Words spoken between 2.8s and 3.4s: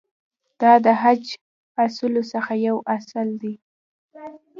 اصل